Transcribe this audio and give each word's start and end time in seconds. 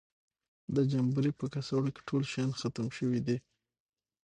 د 0.75 0.77
جمبوري 0.91 1.31
په 1.39 1.45
کڅوړه 1.53 1.89
کې 1.95 2.01
ټول 2.09 2.21
شیان 2.31 2.49
ختم 2.59 2.87
شوي 2.97 3.19
دي. 3.27 3.37